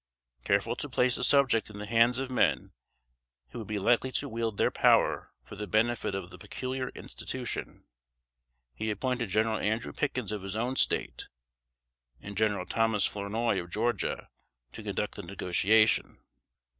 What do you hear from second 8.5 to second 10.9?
he appointed General Andrew Pickens of his own